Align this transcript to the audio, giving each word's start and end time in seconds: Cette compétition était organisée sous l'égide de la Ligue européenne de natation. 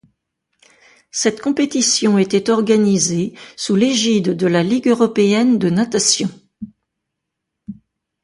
Cette 1.11 1.41
compétition 1.41 2.17
était 2.17 2.49
organisée 2.49 3.33
sous 3.55 3.75
l'égide 3.75 4.35
de 4.35 4.47
la 4.47 4.63
Ligue 4.63 4.87
européenne 4.87 5.59
de 5.59 5.69
natation. 5.69 6.27